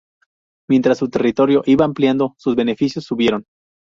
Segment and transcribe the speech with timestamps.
[0.67, 3.45] Mientras su territorio iba ampliando, sus beneficios subieron.